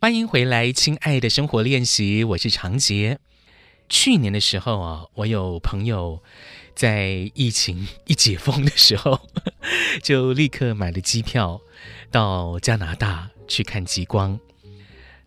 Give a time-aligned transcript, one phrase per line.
[0.00, 3.18] 欢迎回来，亲爱的生活练习，我是长杰。
[3.88, 6.22] 去年的时候啊，我有朋友
[6.72, 9.20] 在疫情一解封的时候，
[10.00, 11.60] 就立刻买了机票
[12.12, 14.38] 到加拿大去看极光。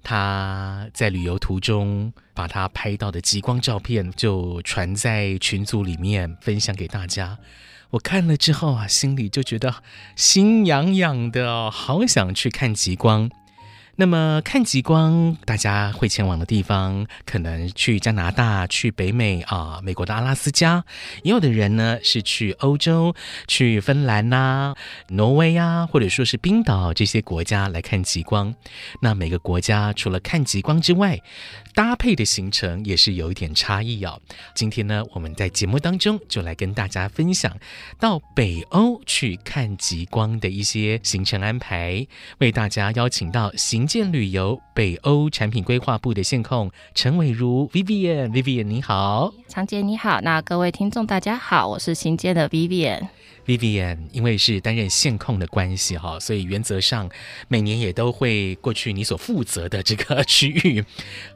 [0.03, 7.37] 他在旅游途中把他拍到的极光照片就传在群组里面分享给大家。
[7.89, 9.83] 我看了之后啊，心里就觉得
[10.15, 13.29] 心痒痒的，好想去看极光。
[13.97, 20.81] 那么看极光，大家会前往的地方，可能去加拿大、去北美啊，美国的阿拉斯加；
[21.23, 23.13] 也有的人呢是去欧洲、
[23.47, 24.73] 去芬兰呐、
[25.09, 28.55] 挪威呀，或者说是冰岛这些国家来看极光。
[29.01, 31.19] 那每个国家除了看极光之外，
[31.75, 34.19] 搭配的行程也是有一点差异哦。
[34.55, 37.55] 今天呢，我们在节目当中就来跟大家分享
[37.99, 42.07] 到北欧去看极光的一些行程安排，
[42.39, 43.51] 为大家邀请到
[43.81, 53.07] 行健旅游北欧产品规划部的线控陈伟如 Vivian，Vivian 你好，常姐你好，那各位听众大家好，我是行健的 Vivian。
[53.47, 57.09] Vivian，因为是担任线控的关系哈，所以原则上
[57.47, 60.85] 每年也都会过去你所负责的这个区域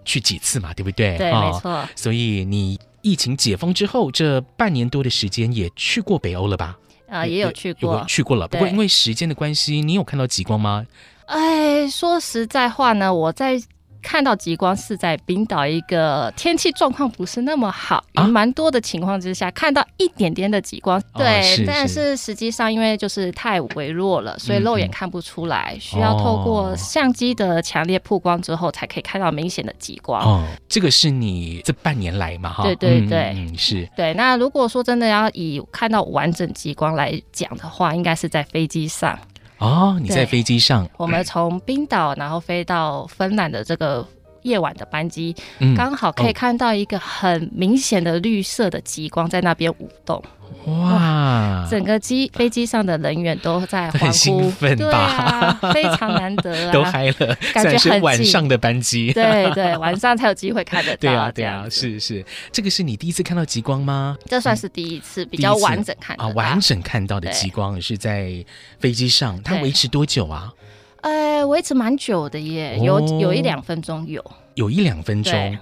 [0.04, 1.18] 去几次嘛，对不对？
[1.18, 1.90] 对，没错。
[1.96, 6.78] 所以你疫情解封之后这半年多的时间也去过北欧了吧？
[7.08, 8.48] 啊、呃，也有去过，去过了。
[8.48, 10.86] 不过因为时间的关系，你有看到极光吗？
[11.28, 13.62] 哎，说实在话呢，我在。
[14.08, 21.02] 看到极光是在冰岛一个天气状况不是那么好，也蛮多的情况之下，啊、看到一点点的极光。
[21.16, 30.22] 对，哦、是是，但是实际上因为就是太微弱了，所以肉眼看不出来，嗯、需要透过相机的强烈曝光之后，才可以看到明显的极光。
[30.24, 32.54] 哦，这个是你这半年来嘛？
[32.54, 34.14] 哈，对对对，嗯，是对。
[34.14, 39.18] 那如果说真的要以看到完整极光来讲的话，应该是在飞机上。
[39.66, 44.08] 哦，你在飞机上，我们从冰岛然后飞到芬兰的这个
[44.46, 45.36] 夜晚的班机，
[45.76, 50.24] 刚、嗯、好可以看到一个很明显的绿色的极光在那边舞动。
[50.68, 51.68] 哇！
[51.70, 54.78] 整个机飞机上的人员都在欢呼， 很兴奋吧？
[54.78, 57.36] 对啊，非常难得啊， 都嗨了。
[57.54, 60.98] 感觉是晚上的班机，对对，晚上才有机会看得到。
[61.02, 64.16] 对啊，对啊，是是，这个是你第一次看到极光吗？
[64.26, 68.46] 这算是第一次，嗯、比较完整看到啊，完整看到的极光是在
[68.80, 70.54] 飞机上，它维持多久啊？
[71.02, 74.24] 呃，维持蛮久的耶，有有一两分钟有，
[74.56, 75.58] 有一两分钟。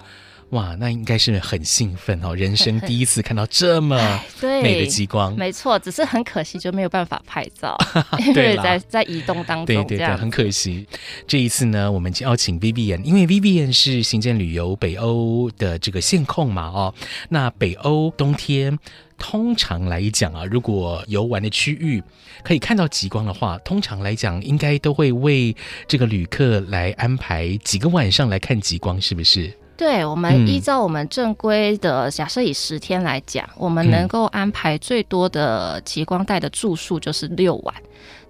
[0.54, 2.32] 哇，那应该是很兴奋哦！
[2.34, 3.96] 人生第一次看到这么
[4.62, 7.76] 美的极光，没错，只是很可惜就没有办法拍照，
[8.24, 10.86] 因为在在移动当中，对对对，很可惜。
[11.26, 16.94] 这一次呢，我们邀请 Vivian，因为 Vivian 是行健旅游北欧的这个线控嘛，哦，
[17.30, 18.78] 那北欧冬天
[19.18, 22.00] 通常来讲啊，如果游玩的区域
[22.44, 25.54] 可以看到极光的话，通常来讲应该都会为
[25.88, 29.52] 这个旅客来安排几个晚上来看极光，是不是？
[29.76, 37.74] 对，我们依照我们正规的、嗯、假设以十天来讲，我们能够安排最多的极光带的住宿就是六晚。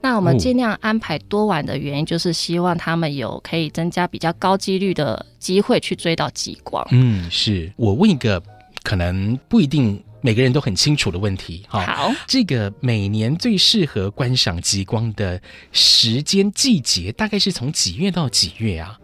[0.01, 6.87] 那我们尽量安排多晚的原因，就是希望他们有可以增加比较高几率的机会去追到极光。
[6.91, 8.43] 嗯，是我问一个
[8.83, 11.81] 可能不一定每个人都很清楚的问题哈。
[11.85, 15.41] 好，这个每年最适合观赏极光的
[15.73, 18.99] 时间季节，大概是从几月到几月啊？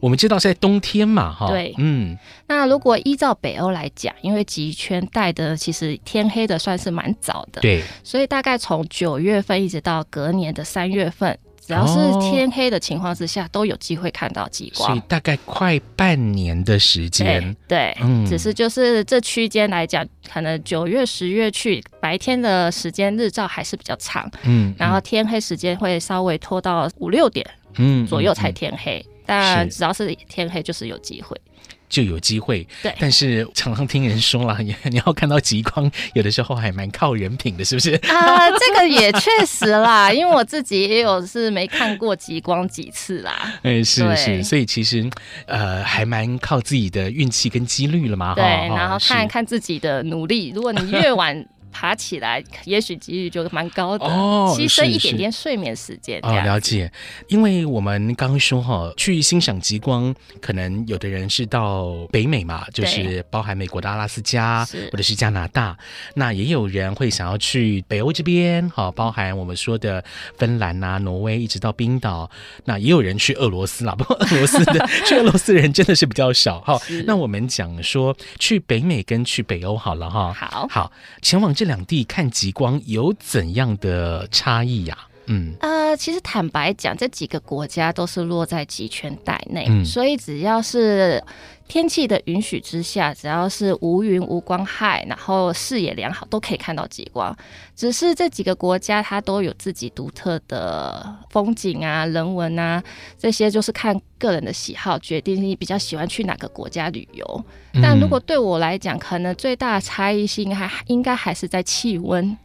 [0.00, 2.16] 我们知道在冬天嘛，哈，对，嗯，
[2.46, 28.98] 那如果依照北欧来讲，因为极圈带的其实天黑的算是蛮早的，对，所以大概从九月份一直到隔年的三月份，只要是天黑的情况之下，都有机会看到极光，所以大概快半年的时间，对，嗯，只是就是这区间来讲，可能九月、十月去白天的时间日照还是比较长，嗯，然后天黑时间会稍微拖到五六点，嗯，左右才天黑。
[28.98, 31.36] 嗯嗯嗯但只要是天黑，就是有机会，
[31.88, 32.66] 就有机会。
[32.82, 37.94] 对，但是常常听人说了，你 你要看到极光，有的时候还蛮靠人品的，是不是？
[38.08, 43.54] 啊、呃，这个也确实啦， 因为我自己也有是没看过极光几次啦。
[43.62, 45.08] 哎，是是，所以其实
[45.46, 48.34] 呃，还蛮靠自己的运气跟几率了嘛。
[48.34, 51.46] 对，然后看看自己的努力，如果你越晚。
[51.72, 54.54] 爬起来，也许几率就蛮高的哦。
[54.56, 56.90] 牺牲一点点睡眠时间哦，了解。
[57.28, 65.76] 因为我们刚刚说哈，去欣赏极光，可能有的人是到北美嘛，就是包含美国的阿拉斯加或者是加拿大。
[66.14, 70.02] 那也有人会想要去北欧这边，哈，包含我们说的
[70.36, 72.28] 芬兰啊、挪威，一直到冰岛。
[72.64, 76.80] 那也有人去俄罗斯啦， 不过俄罗斯的 去俄罗斯人真的是比较少哈。
[77.06, 80.32] 那我们讲说去北美跟去北欧好了哈。
[80.32, 81.54] 好，好，前往。
[81.60, 84.96] 这两地看极光有怎样的差异呀？
[85.30, 91.22] 嗯，呃，其实坦白讲，这几个国家都是落在极圈带内，嗯、所以只要是。
[91.70, 97.32] 天气的允许之下，只要是无云无光害，然后视野良好，都可以看到极光。
[97.76, 102.82] 只是这几个国家它都有自己独特的风景啊、人文啊，
[103.16, 107.44] 这些就是看个人的喜好决定你比较喜欢去哪个国家旅游。
[107.74, 112.36] 嗯、但如果对我来讲，可能最大的差异性还应该还是在气温。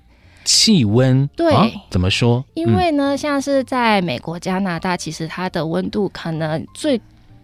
[0.45, 2.45] 气温对、啊，怎么说？
[2.53, 7.01] 因为呢，像是在美国、加拿大，其实它的温度可能最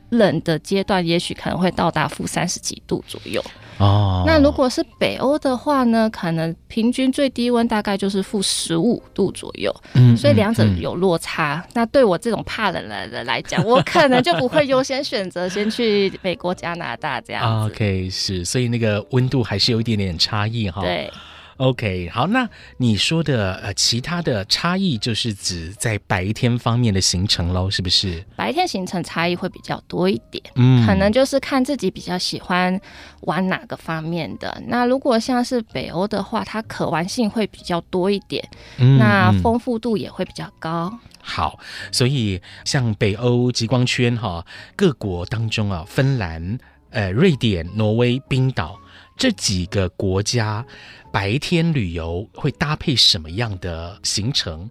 [0.10, 3.44] 冷的阶段，也许可能会到达负三十几度左右
[3.78, 4.24] 哦。
[4.28, 9.74] 那如果是北欧的话呢，可能平均最低温大概就是负十五度左右。
[9.94, 11.66] 嗯，所以两者有落差。
[11.74, 17.72] 那对我这种怕冷的人来讲，我可能就不会优先选择先去美国、加拿大这样子。
[17.74, 20.82] OK，是，所以那个温度还是有一点点差异哈。
[20.82, 21.10] 对。
[21.58, 28.24] OK，好，那你说的呃，其他的差异就是指在白天方面的行程喽，是不是？
[28.36, 32.80] 白天行程差异会比较多一点，嗯，可能就是看自己比较喜欢
[33.22, 34.60] 玩哪个方面的。
[34.68, 38.44] 那如果像是北欧的话，它可玩性会比较多一点，
[38.78, 40.92] 嗯，那丰富度也会比较高。
[41.22, 41.60] 好，
[41.92, 44.44] 所以像北欧极光圈哈，
[44.76, 46.58] 各国当中啊，芬兰、
[46.90, 48.80] 呃，瑞典、挪威、冰岛
[49.16, 50.66] 这几个国家。
[51.12, 54.70] 白天旅游会搭配什么样的行程，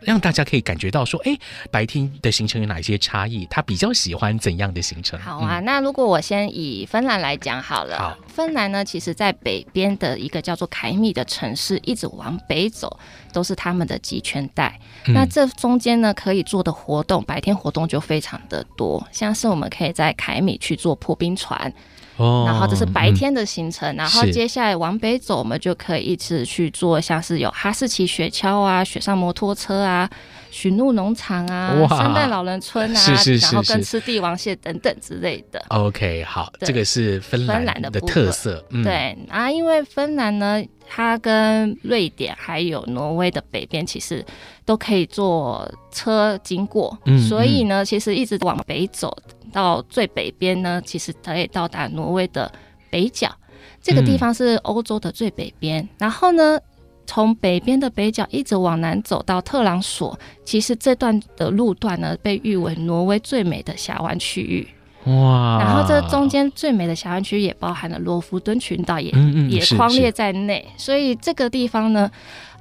[0.00, 1.36] 让大家可以感觉到说，哎，
[1.70, 3.44] 白天的行程有哪些差异？
[3.50, 5.18] 他比较喜欢怎样的行程？
[5.20, 7.98] 好啊，嗯、那如果我先以芬兰来讲好了。
[7.98, 12.98] 好，芬兰呢，其实在北边的一个叫做凯米的城市，一直往北走
[13.32, 14.78] 都是他们的极圈带。
[15.06, 21.72] 嗯、那这中间呢，可以做的活动，白天活动就非常的多，像是我们可以在凯米去做破冰船。
[22.46, 30.08] 然后这是白天的行程，嗯、然后接下来往北走，我们就可以一直去做，像是有哈士奇雪橇啊、雪上摩托车啊、
[30.50, 35.64] 驯鹿农场啊、圣诞老人村啊，是是是是，然后跟吃帝王蟹等等之类的。
[35.68, 38.64] OK，好，这个是芬兰的特色。
[38.70, 44.24] 嗯、对啊，因为芬兰呢，它跟瑞典还有挪威的北边其实
[44.64, 49.16] 都可以坐车经过，嗯、所以呢，其实一直往北走。
[49.50, 52.50] 到最北边呢，其实可以到达挪威的
[52.88, 53.28] 北角，
[53.82, 55.82] 这个地方是欧洲的最北边。
[55.82, 56.58] 嗯、然后呢，
[57.06, 64.68] 从北边的北角一直往南走到特朗索，其实这段的路段呢，被誉为挪威最美的峡湾区域。
[65.04, 65.58] 哇！
[65.58, 70.66] 然后这中间最美的峡湾区也包含了罗浮敦群岛，也嗯嗯也框列在内。
[70.76, 72.10] 所以这个地方呢，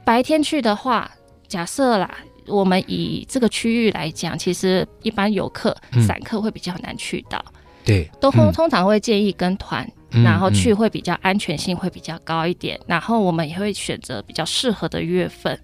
[0.05, 1.11] 白天去的话，
[1.47, 2.09] 假设啦。
[2.49, 5.75] 我们以这个区域来讲，其实一般游客、
[6.05, 7.43] 散客会比较难去到。
[7.47, 7.53] 嗯、
[7.85, 12.77] 对，都通通常会建议跟团，嗯、然后去会比较安全性会比较高一点。
[12.81, 15.57] 嗯、然后我们也会选择比较适合的月份，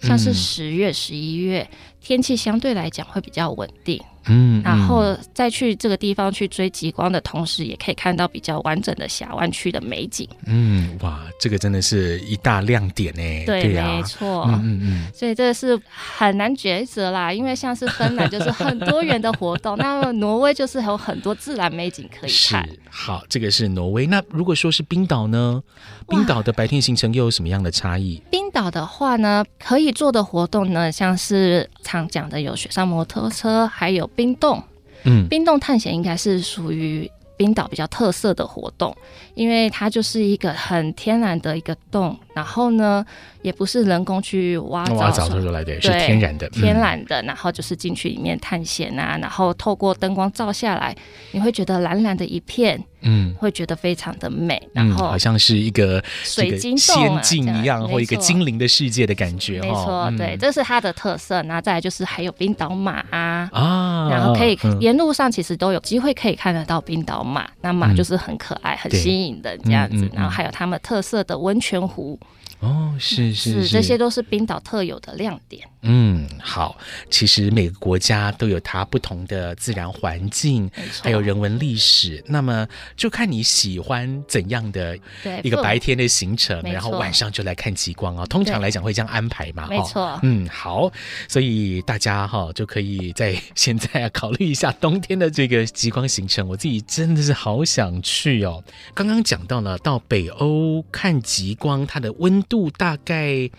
[0.00, 1.68] 像是十月、十一月，
[2.00, 4.02] 天气相对来讲会比较稳定。
[4.26, 10.28] 嗯，然后再去这个地方去追极光的同时，也可以看到比较完整的峡湾区的美景。
[10.46, 13.22] 嗯，哇，这个真的是一大亮点呢。
[13.46, 14.44] 对，对啊、没错。
[14.48, 15.12] 嗯嗯嗯。
[15.12, 22.66] 所以这是很难抉择啦，因为像是芬兰就是很多元的活动， 那挪威就是有很多自然美景可以看。
[22.66, 24.06] 是，好，这个是挪威。
[24.06, 25.62] 那如果说是冰岛呢？
[26.08, 28.20] 冰岛的白天行程又有什么样的差异？
[28.30, 34.62] 冰岛的话呢，可以做的活动呢，像是常讲的有雪上摩托车，还有冰洞。
[35.04, 38.96] 嗯，冰洞探险应该是属于冰岛比较特色的活动，
[39.34, 43.04] 因为它就是一个很天然的一个洞，然后呢，
[43.42, 47.20] 也不是人工去挖凿出来的，对是天然的，天然的。
[47.22, 50.94] 然后就是进去里面探险啊，然后透过灯光照下来，
[51.32, 52.80] 你会觉得蓝蓝的一片。
[53.04, 59.60] 嗯，会觉得非常的美，然后、嗯、好像是一个水晶仙境一样，或一个精灵的世界的感觉。
[59.60, 61.42] 没错，嗯、对，这是它的特色。
[61.42, 63.91] 那再来就是还有冰岛马啊，啊
[64.34, 67.48] 可以、嗯、沿路上其实都有机会可以看得到冰岛马。
[67.60, 70.08] 那马就是很可爱、嗯、很吸引人这样子。
[70.12, 72.18] 然后还有他们特色的温泉湖。
[72.62, 75.66] 哦，是是是，这些都是冰岛特有的亮点。
[75.84, 76.78] 嗯，好，
[77.10, 80.70] 其实每个国家都有它不同的自然环境，
[81.02, 82.22] 还有人文历史。
[82.28, 82.64] 那么
[82.96, 84.96] 就看你喜欢怎样的
[85.42, 88.24] 一个白天的行程，然后晚上就来看极光啊。
[88.26, 89.66] 通常来讲会这样安排嘛？
[89.68, 90.16] 没错。
[90.22, 90.88] 嗯，好，
[91.26, 96.46] 所以大家哈就可以在 现在啊考虑一下冬天的这个极光行程。
[96.46, 98.62] 我自己真的是好想去哦。
[98.94, 103.50] 刚刚讲到了到北欧看极光，它的温度大概。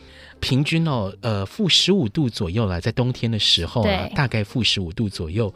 [0.44, 5.54] 平均哦，呃，负十五度左右了，在冬天的时候啊，大概负十五度左右。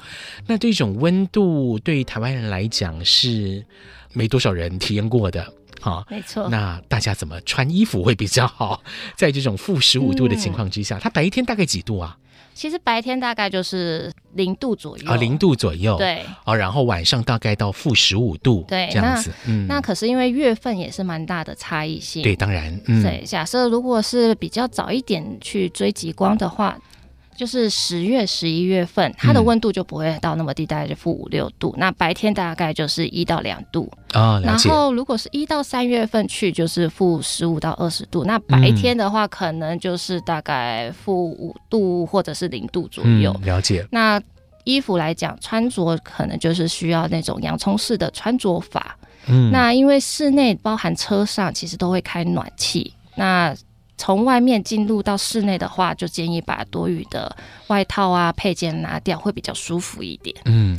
[0.47, 3.65] 那这种温度对台湾人来讲是
[4.13, 5.45] 没多少人体验过的。
[5.81, 6.47] 哈，没错。
[6.47, 8.81] 那大家怎么穿衣服会比较好？
[9.17, 12.17] 在这种负十五度的情况之下，嗯、它白天大概几度啊？
[12.57, 15.95] 其实白天大概就是零度左右啊，零度左右。
[15.97, 19.31] 对，啊，然后晚上大概到负十五度，对，这样子。
[19.45, 22.23] 嗯，那可是因为月份也是蛮大的差异性。
[22.23, 22.77] 对，当然。
[22.87, 26.75] 嗯、对，假设如果是比较早一点去追极光的话。
[27.37, 31.73] 就是十月、十一月份，它的温度就不会到那么低，大概就负五六度。
[31.77, 34.41] 那白天大概就是一到两度啊。
[34.43, 38.25] 然后如果是一到三月份去，就是负十五到二十度。
[38.25, 43.31] 那白天的话，可能就是大概负五度或者是零度左右。
[43.43, 43.87] 了解。
[43.91, 44.19] 那
[44.63, 48.97] 衣服来讲，穿着可能就是需要那种洋葱式的穿着法。
[49.27, 49.51] 嗯。
[49.51, 52.91] 那因为室内包含车上其实都会开暖气。
[53.15, 53.55] 那
[53.97, 57.35] 从外面进入到室内的话，就建议把多余的
[57.67, 60.35] 外套啊配件拿掉，会比较舒服一点。
[60.45, 60.77] 嗯，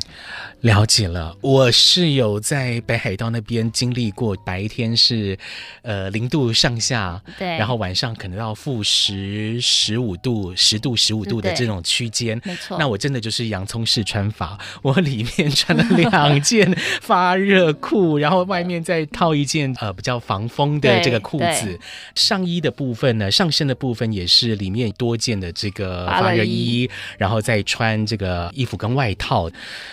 [0.61, 1.37] 了解了。
[1.41, 5.37] 我是有在北海道那边经历过，白天是
[5.83, 12.41] 呃零度上下，对，然后晚上可能到负十十五度、十度、十五度的这种区间。
[12.45, 12.79] 没错。
[12.79, 21.79] 那我真的就是洋葱式穿法，我里面穿了两件发热裤，然后外面再套一件呃比较防风的这个裤子，
[22.15, 23.08] 上衣的部分。
[23.17, 29.49] 呢，上身的部分也是里面多件的这个发热衣，然后再穿这个衣服跟外套，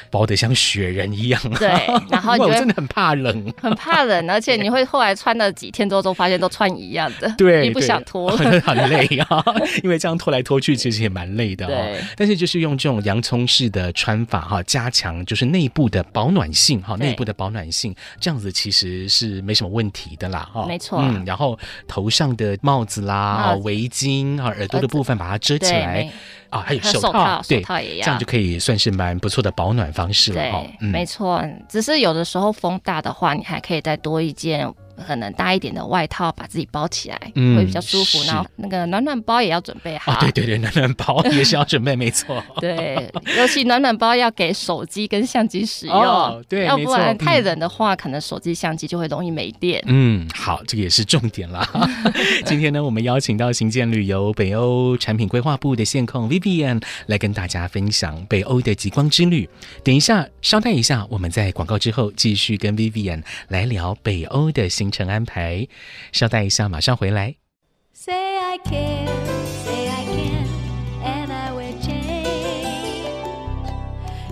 [0.09, 1.41] 包得像雪人一样。
[1.59, 1.69] 对，
[2.09, 7.31] 然后 我真的很怕冷，很怕冷， 而且你会后来穿了几天之后，都发现都穿一样的。
[7.37, 9.43] 对，你不想脱， 很累啊，
[9.83, 11.67] 因为这样脱来脱去其实也蛮累的。
[11.67, 20.65] 对，但是就是用这种洋葱式的穿法哈，加强就是内部的保暖性哈，内部的保暖性，这样子其实是没什么问题的啦哈。
[20.65, 21.57] 没错，嗯，然后
[21.87, 22.95] 头上的帽子。
[23.05, 26.11] 啦，围巾啊，耳朵的部分把它遮起来
[26.49, 30.61] 啊，还有手套，对，手套也要，这样就可以算是蛮不错的保暖方式了哈。
[30.61, 34.71] 对，嗯、没错，只是有的时候风大的话，你还可以再多一件。
[35.07, 38.23] 可能大一点的外套把自己包起来，嗯、会比较舒服。
[38.23, 40.11] 然后那个暖暖包也要准备好。
[40.11, 42.43] 啊，对对对，暖暖包 也是要准备，没错。
[42.59, 45.95] 对，尤其暖暖包要给手机跟相机使用。
[45.95, 49.81] 哦，对，要不然太冷的话，嗯、可能手机相机就会容易没电。
[49.87, 51.67] 嗯，好，这个也是重点啦。
[52.45, 59.47] 今天呢，我们邀请到行健旅游北欧产品规划部的线控 Vivian 来跟大家分享北欧的极光之旅。
[59.83, 65.67] 等一下，稍待一下，我们在广告之后继续跟 Vivian 来聊北欧的行行程安排，
[66.11, 67.35] 稍待一下，马上回来。
[67.93, 69.07] Say I can,
[69.63, 70.45] say I can,
[71.03, 73.09] and I will change.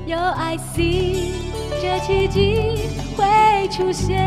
[0.05, 1.31] Your I see，
[1.81, 4.19] 这奇迹会出现。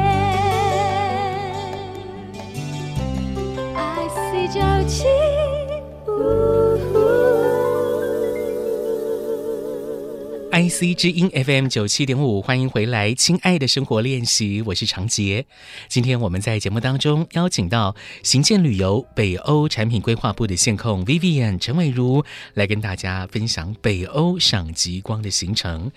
[3.77, 4.27] I see。
[10.53, 15.45] IC 之音 FM 九七点五，欢迎回来，亲爱的生活练习，我是长杰。
[15.89, 22.25] 今天我们在节目当中邀请到行健旅游北欧产品规划部的线控 Vivian 陈伟如
[22.55, 25.91] 来跟大家分享北欧赏极光的行程。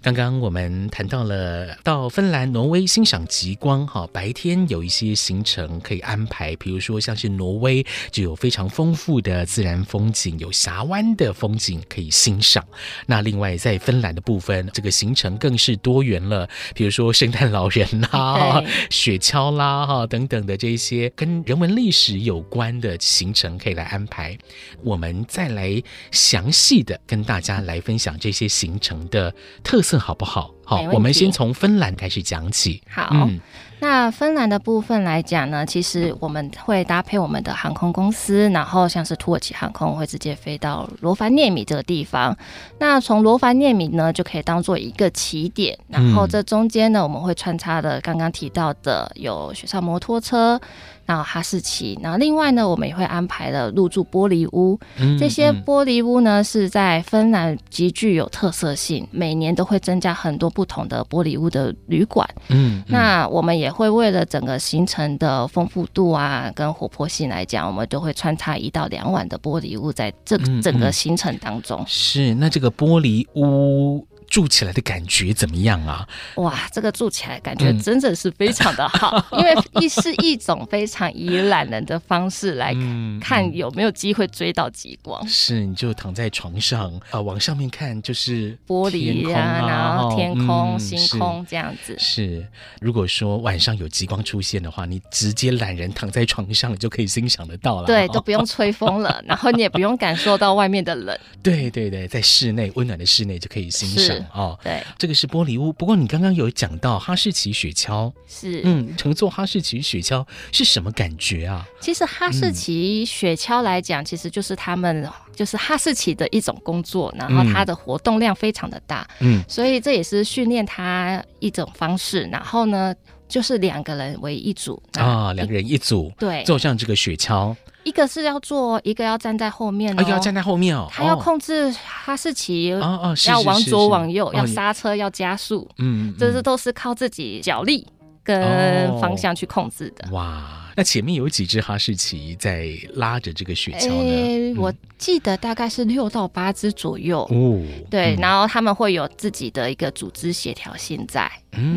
[0.00, 12.64] 刚刚我们谈到了到芬兰、挪威欣赏极光，哈，白天有一些行程可以安排，比如说像是挪威就有非常丰富的自然风景，有峡湾的风景可以欣赏。
[13.04, 24.38] 那另外在芬兰的部分，这个行程更是多元了，比如说圣诞老人 啦、雪橇啦哈等等的这些跟人文历史有关的行程可以来安排。
[24.84, 29.88] 我们再来详细的跟大家来分享这些行程的特色。
[29.88, 30.52] 色好不好？
[30.68, 32.82] 好，我们先从芬兰开始讲起。
[32.90, 33.40] 好，嗯，
[33.80, 42.36] 那芬兰的部分来讲呢，其实我们会搭配我们的航空公司，然后像是土耳其航空会直接飞到罗凡涅米这个地方。
[42.78, 50.60] 那从罗凡涅米呢，就可以当做一个起点，然后这中间呢，我们会穿插的刚刚提到的有雪上摩托车。
[51.08, 54.78] 然后哈士奇，然后另外呢，我们也会安排了入住玻璃屋。
[54.98, 62.28] 嗯、这些玻璃屋呢，是在芬兰极具有特色性，每年都会增加很多不同的玻璃屋的旅馆。
[62.48, 71.80] 嗯，嗯，那我们也会为了整个行程的丰富度啊，跟活泼性来讲，我们都会穿插一到两晚的玻璃屋在这整个行程当中。
[71.80, 74.06] 嗯嗯、是，那这个玻璃屋。
[74.28, 76.06] 住起来的感觉怎么样啊？
[76.36, 82.74] 哇，这个住起来感觉真的是非常的好，嗯、 因为一是一种非常以懒人的方式来
[83.20, 85.20] 看有没有机会追到极光。
[85.22, 91.96] 嗯、是，你就躺在床上啊、呃，往上面看就是玻璃啊，然后天空、嗯、星空这样子。
[91.98, 92.46] 是，
[92.80, 97.86] 如果说晚上有极光出现的话，你直接懒人躺在床上就可以欣赏得到了。
[97.86, 101.18] 对，都不用吹风了， 然后你也不用感受到外面的冷。
[101.42, 104.17] 对对对，在室内温暖的室内就可以欣赏。
[104.32, 104.58] 哦。
[104.62, 105.72] 对，这个是玻璃屋。
[105.72, 111.66] 不过你刚刚有讲到哈士奇雪橇，是嗯，乘坐哈士奇雪橇是什么感觉啊？
[111.80, 122.22] 其实哈士奇雪橇来讲，嗯、其实就是他们就是哈士奇的一种工作，然后它的活动量非常的大，嗯，所以这也是训练它一种方式。
[122.32, 122.94] 然后呢，
[123.28, 127.54] 就是两个人为一组啊，两个人一组，对，坐上这个雪橇。
[127.88, 130.86] 一个是要做，一个要站在后面，哦，要站在后面哦。
[130.90, 137.86] 他要控制哈士奇，哦哦，要往左往右，要刹车，要加速，嗯，这是都是靠自己脚力
[138.22, 140.10] 跟方向去控制的。
[140.12, 144.60] 哇，那前面有几只哈士奇在拉着这个雪橇呢？
[144.60, 147.22] 我记得大概是六到八只左右。
[147.30, 151.30] 哦，对，然后他们会有自己的一个组织协调性在，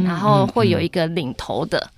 [0.03, 1.89] 然后会有一个领头的。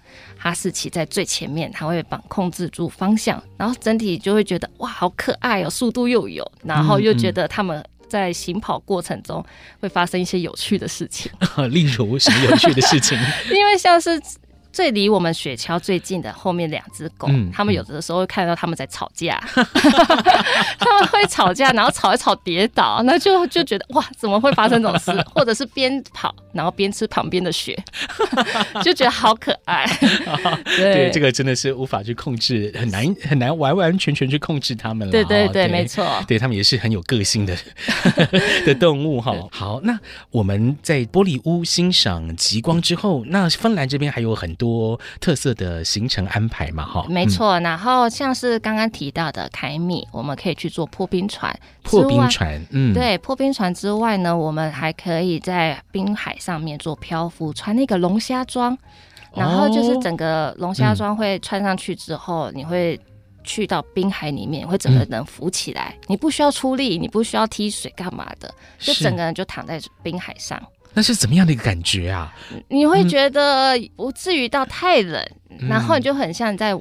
[0.43, 9.41] 哈士奇在最前面，它会帮控制住方向，然后整体就会觉得哇，好可爱哦，速度又有，然后又觉得他们在行跑过程中
[9.79, 11.31] 会发生一些有趣的事情。
[11.71, 13.17] 例如什么有趣的事情？
[13.55, 14.21] 因为像是。
[14.73, 19.63] 最离我们雪橇最近的后面两只狗，嗯、他们有的时候会看到他们在吵架，嗯、
[20.79, 25.11] 他们会吵架，然后吵一吵跌倒，那就就觉得哇，怎么会发生这种事？
[25.35, 27.77] 或者是边跑然后边吃旁边的雪，
[28.83, 29.85] 就觉得好可爱。
[30.75, 35.11] 对，对，这个真的是无法去控制，很难很难完完全全去控制他们了。
[35.11, 37.55] 对对对，对没错，对他们也是很有个性的
[38.65, 39.35] 的动物哈。
[39.51, 39.99] 好，那
[40.31, 44.62] 我们在玻璃屋欣赏极光之后，那芬兰这边还有很多。
[44.63, 47.59] 多特色的行程安排嘛，哈，没错。
[47.59, 51.53] 然后像是刚刚提到的凯米，我们可以去坐破冰船。
[51.83, 58.77] 破冰船，嗯，对，破冰船之外呢，我们还可以在冰海上面做漂浮，穿那个龙虾装。
[59.35, 62.99] 然后就是整个龙虾装会穿上去之后，你会
[63.43, 70.61] 去到冰海里面，会整个人浮起来，你不需要出力，你不需要踢水干嘛的，就整个人就躺在冰海上。
[70.93, 72.33] 那是怎么样的一个感觉啊？
[72.69, 76.73] 你会觉得不至于到太冷，嗯、然后你就很像在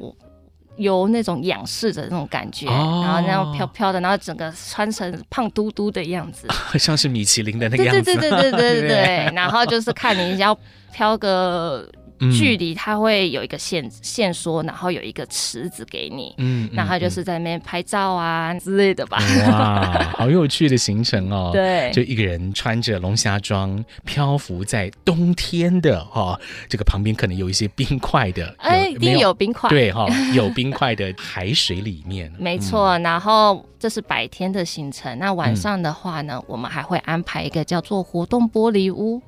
[0.77, 6.47] 游那种仰视的那种感觉，哦、然后那样飘飘的，然后整个穿成胖嘟嘟的样子，
[6.79, 8.03] 像是米其林的那个样子。
[8.03, 9.33] 对对对对对对对，对。
[9.35, 10.57] 然后就是看你要
[10.93, 11.89] 飘个。
[12.31, 19.19] 距离它会有一个线线索，然后有一个池子给你，嗯，然后就是在那边拍照啊之类的吧。
[19.49, 21.51] 哇，好有趣的行程哦！
[21.55, 32.99] 对，就一个人穿着龙虾装漂浮在冬天的哈，这个旁边可能有一些冰块的，哎，一定有冰块，对哈， 有冰块的海水里面， 没错。
[32.99, 39.21] 然后这是白天的行程，那晚上的话呢，我们还会安排一个叫做活动玻璃屋。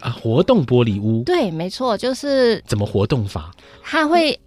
[0.00, 3.50] 啊，活动玻璃屋，对，没错，就是怎么活动法？
[3.82, 4.38] 他会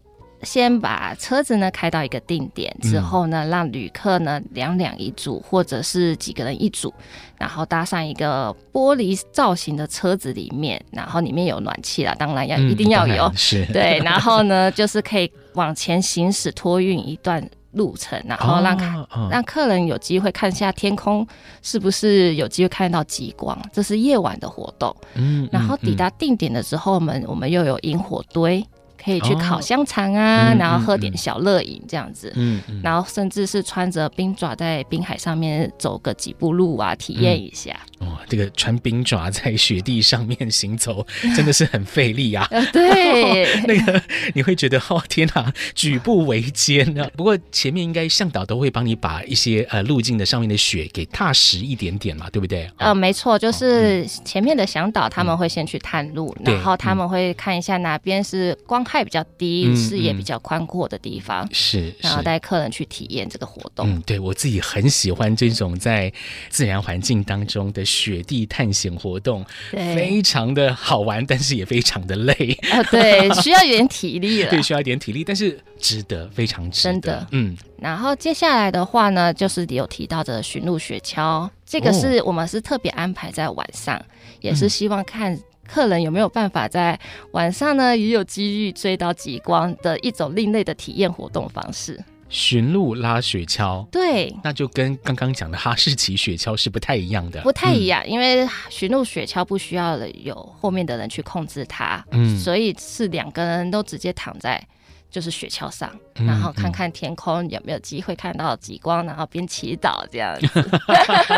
[0.44, 6.94] 先把车子呢开到一个定点之后呢，嗯、让旅客呢两两一组，或者是几个人一组，
[7.38, 17.48] 然后搭上一个玻璃造型的车子里面，然后里面有暖气啦，当然要、嗯、一定要有，是对，然后呢就是可以往前行驶托运一段。
[17.78, 21.26] 路程，然后让客、让客人有机会看一下天空，
[21.62, 23.58] 是不是有机会看到极光？
[23.72, 24.94] 这是夜晚的活动。
[25.14, 28.66] 嗯，然后抵达定点的时候，我们我们又有萤火堆。
[29.04, 32.82] 可以去烤香肠啊，哦、然后喝点小乐饮这样子，嗯，嗯。
[32.84, 37.76] 然后甚至是穿着冰爪在冰海上面走个几步路啊，体验一下。
[38.00, 41.06] 嗯、哦，这个穿冰爪在雪地上面行走，
[41.36, 42.48] 真的是很费力啊。
[42.74, 44.02] 对、哦， 那个
[44.34, 47.10] 你会觉得哦天哪，举步维艰啊。
[47.16, 52.70] 不过前面应该向导都会帮你把一些呃路径的上面的雪给踏实一点点嘛，对不对？
[52.78, 63.90] 呃，没错，就是前面的向导他们会先去探路，嗯、然后他们会看一下哪边是光害比较低、嗯、视野比较宽阔的地方，是，然后带客人去体验这个活动。
[63.90, 66.12] 嗯，对我自己很喜欢这种在
[66.50, 72.58] 自然环境当中的雪地探险活动，对非常的好玩，但是也非常的累。
[72.72, 74.50] 啊、哦，对， 需要一点体力了。
[74.50, 76.92] 对，需要一点体力，但是值得，非常值得。
[76.92, 77.58] 真的，嗯。
[77.80, 84.06] 然后接下来的话呢，就是有提到的驯鹿雪橇，这个是我们是特别安排在晚上，哦、
[84.42, 85.40] 也是希望看。
[85.68, 87.00] 客人有没有办法在
[87.32, 92.04] 晚上呢，也有机遇追到极光的一种另类的体验活动方式？
[92.30, 104.62] 驯鹿拉雪橇，对，那就跟刚刚讲的哈士奇雪橇是不太一样的，不太一样，嗯、因为驯鹿雪橇不需要有后面的人去控制它，嗯，所以是两个人都直接躺在
[105.10, 110.48] 就是雪橇上，然后看看天空有没有机会看到极光，然后边祈祷这样子。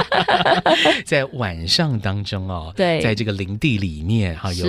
[1.05, 4.65] 在晚上当中哦，对，在这个林地里面哈，有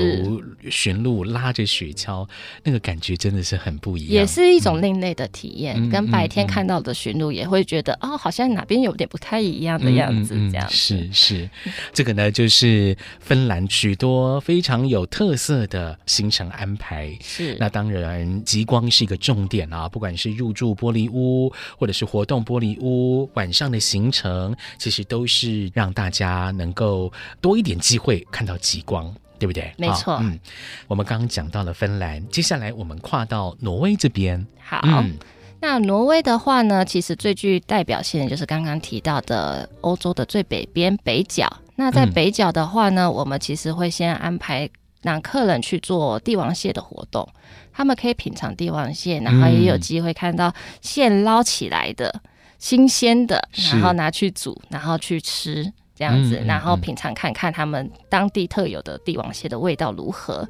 [0.71, 2.29] 驯鹿拉着雪橇，
[2.63, 5.77] 那个感觉真的是很不一样，也是一种另类的体验。
[5.77, 10.69] 嗯、跟白天看到的驯鹿也会觉得、嗯、哦，好像哪边有点不太一样的样子，这样。
[10.69, 11.49] 是是，
[11.93, 17.17] 这个呢就是芬兰许多非常有特色的行程安排。
[17.23, 19.01] 是，那当然极光是。
[19.01, 29.73] 是一个重点啊，不管是入住玻璃屋，或者是活动玻璃屋，晚上的行程，其实都是让大家能够多一点机会看到极光，对不对？
[29.79, 30.19] 没错。
[30.21, 30.39] 嗯，
[30.87, 34.47] 我们刚刚讲到了芬兰，接下来我们跨到挪威这边。
[34.63, 35.17] 好，嗯、
[35.63, 41.51] 那挪威的话呢，其实最具代表性的就是刚刚提到的欧洲的最北边北角。
[41.77, 44.69] 那在北角的话呢，嗯、我们其实会先安排
[45.03, 47.29] 让客人去做帝王蟹的活动。
[47.73, 60.47] 他们可以品尝帝王蟹，然后也有机会看到现捞起来的、嗯、新鲜的，然后拿去煮，然后去吃这样子，然后品尝看看他们当地特有的帝王蟹的味道如何。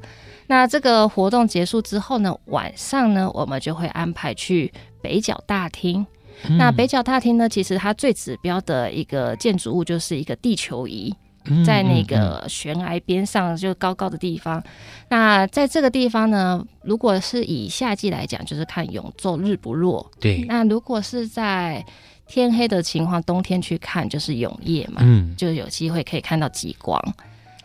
[0.47, 6.05] 那这个活动结束之后呢，晚上呢，我们就会安排去北角大厅。
[6.43, 11.15] 嗯、那北角大厅呢，其实它最指标的一个建筑物就是一个地球仪。
[11.65, 14.59] 在那个悬崖边上，就高高的地方。
[14.59, 20.09] 嗯嗯嗯，那在这个地方呢，如果是以夏季来讲，就是看永昼日不落。
[20.19, 20.45] 对。
[20.47, 21.83] 那如果是在
[22.27, 27.01] 天黑的情况，冬天去看就是永夜嘛，嗯，就有机会可以看到极光。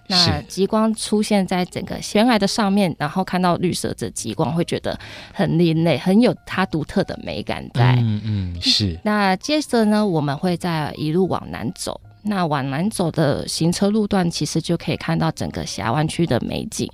[0.08, 4.96] 那极光出现在整个悬崖的上面，然后看到绿色的极光，会觉得
[5.34, 7.96] 很另类，很有它独特的美感在。
[7.96, 8.96] 嗯嗯， 是。
[9.02, 12.00] 那接着呢，我们会再一路往南走。
[12.26, 16.90] 那往南走的行车路段，其实就可以看到整个峡湾区的美景，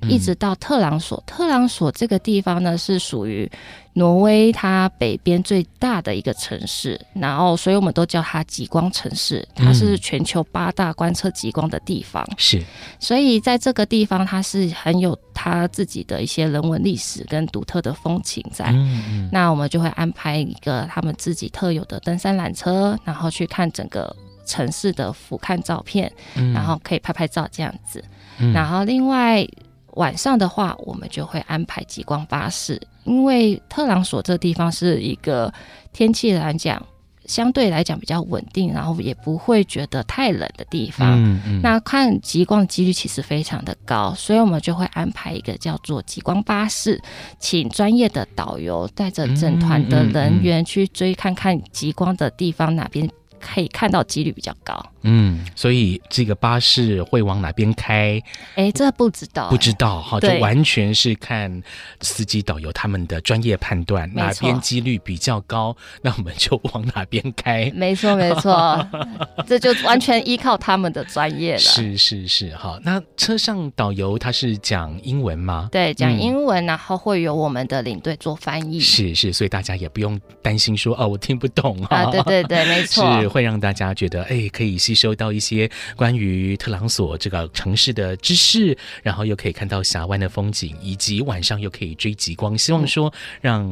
[0.00, 1.22] 嗯、一直到特朗索。
[1.26, 3.50] 特朗索这个地方呢，是属于
[3.94, 9.46] 挪威它北边最大的一个城市，然后所以我们都叫它极光城市。
[9.54, 12.24] 它是全球八大观测极光的地方。
[12.36, 12.64] 是、嗯，
[13.00, 18.66] 所以在这个地方，它是很有它自己的一些人文历史跟独特的风情在。
[18.66, 19.28] 嗯嗯。
[19.32, 24.14] 那我们就会安排一个他们自己特有的登山缆车，然后去看整个。
[24.46, 26.10] 城市的俯瞰照片，
[26.54, 28.02] 然后可以拍拍照这样子。
[28.38, 29.46] 嗯、然后另外
[29.94, 35.52] 晚上的话，我们就会安排极光巴士，因为特朗索这个地方是一个
[35.92, 36.80] 天气来讲
[37.24, 41.14] 相对来讲比较稳定，然后也不会觉得太冷的地方。
[41.20, 47.00] 嗯嗯、那看极光的几率其实非常的高，所以我们就会安排一个叫做极光巴士，
[47.40, 53.10] 请专业的导游带着整团的人员去追看看极光的地方哪边。
[53.46, 54.74] 可以看到几率比较高，
[55.06, 58.20] 嗯，所以这个巴士会往哪边开？
[58.56, 61.62] 哎，这不知道，不知道哈，就完全是看
[62.00, 67.70] 司机导游他们的专业判断，哪边几率比较高，那我们就往哪边开。
[67.74, 68.84] 没错，没错，
[69.46, 71.58] 这就完全依靠他们的专业了。
[71.58, 75.68] 是是是，哈，那车上导游他是讲英文吗？
[75.70, 78.80] 对，讲英文，然后会有我们的领队做翻译。
[78.80, 82.06] 是是，所以大家也不用担心说哦，我听不懂啊。
[82.06, 83.06] 对对对，没错。
[83.22, 92.58] 是会让大家觉得，哎，可以吸收到一些关于特朗索这个城市的知识，然后又可以看到峡湾的风景，以及晚上又可以追极光。
[92.58, 93.64] 希望说，让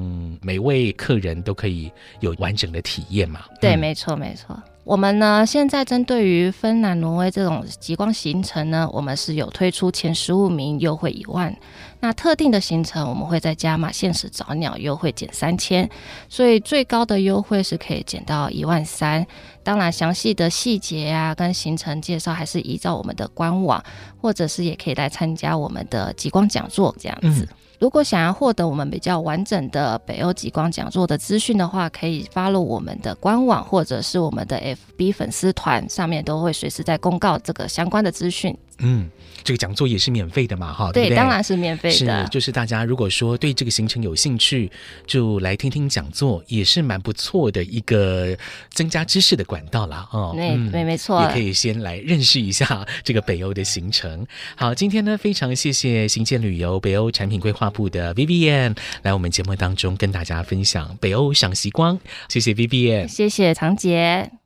[0.43, 3.47] 每位客人都可以有完整的体验嘛。
[3.61, 4.57] 对，没错，没错。
[4.85, 11.57] 我们呢，现在针对于芬兰、挪威这种极光行程呢，我们是有推出前十五名优惠一万。
[12.01, 15.88] 那特定的行程，我们会再加码限时早鸟优惠减三千，
[16.29, 19.27] 所以最高的优惠是可以减到一万三。
[19.62, 23.83] 当然，详细的细节啊跟行程介绍，还是依照我们的官网，
[24.20, 27.49] 或者是也可以来参加我们的极光讲座这样子。
[27.85, 34.59] 如果想要获得我们比较完整的北欧极光讲座的资讯的话，可以发入我们的官网或者是我们的
[34.97, 38.57] FB 粉丝团，上面都会随时在公告这个相关的资讯。
[38.79, 39.11] 嗯。
[39.43, 42.25] 这个讲座也是免费的嘛，哈，对，对对，当然是免费的。
[42.25, 44.73] 是，就是大家如果说对这个行程有兴趣，
[45.07, 48.35] 就来听听讲座，也是蛮不错的一个
[48.71, 50.09] 增加知识的管道啦。
[50.13, 50.33] 哦。
[50.35, 54.27] 对，没、嗯、没错，也可以先来认识一下这个北欧的行程。
[54.57, 64.43] 好，今天呢，非常谢谢行健旅游北欧产品规划部的 Vivian 来我们节目当中跟大家分享北欧赏极光，谢谢 Vivian，谢谢长洁。